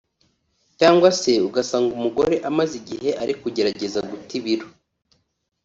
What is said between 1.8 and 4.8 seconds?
umugore amaze igihe ari kugerageza guta ibiro